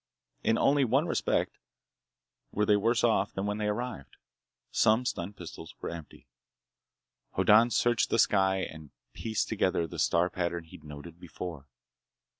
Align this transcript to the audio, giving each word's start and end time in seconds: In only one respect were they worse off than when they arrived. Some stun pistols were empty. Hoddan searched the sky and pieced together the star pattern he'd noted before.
In 0.43 0.57
only 0.57 0.83
one 0.83 1.05
respect 1.05 1.59
were 2.51 2.65
they 2.65 2.75
worse 2.75 3.03
off 3.03 3.33
than 3.33 3.45
when 3.45 3.59
they 3.59 3.67
arrived. 3.67 4.17
Some 4.71 5.05
stun 5.05 5.31
pistols 5.33 5.75
were 5.79 5.91
empty. 5.91 6.25
Hoddan 7.37 7.69
searched 7.69 8.09
the 8.09 8.17
sky 8.17 8.61
and 8.61 8.89
pieced 9.13 9.47
together 9.47 9.85
the 9.85 9.99
star 9.99 10.27
pattern 10.31 10.63
he'd 10.63 10.83
noted 10.83 11.19
before. 11.19 11.67